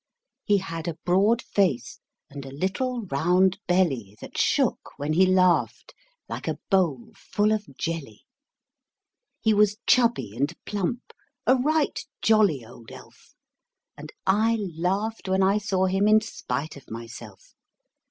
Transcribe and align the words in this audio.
He 0.45 0.57
had 0.57 0.87
a 0.87 0.97
broad 1.05 1.43
face, 1.43 1.99
and 2.27 2.43
a 2.43 2.49
little 2.51 3.03
round 3.03 3.59
belly 3.67 4.17
That 4.19 4.35
shook 4.35 4.93
when 4.97 5.13
he 5.13 5.27
laughed, 5.27 5.93
like 6.27 6.47
a 6.47 6.57
bowl 6.71 7.11
full 7.15 7.51
of 7.51 7.67
jelly. 7.77 8.23
He 9.41 9.53
was 9.53 9.77
chubby 9.85 10.35
and 10.35 10.51
plump 10.65 11.13
a 11.45 11.55
right 11.55 12.03
jolly 12.23 12.65
old 12.65 12.91
elf; 12.91 13.35
And 13.95 14.11
I 14.25 14.55
laughed 14.75 15.29
when 15.29 15.43
I 15.43 15.59
saw 15.59 15.85
him 15.85 16.07
in 16.07 16.19
spite 16.19 16.75
of 16.75 16.89
myself. 16.89 17.53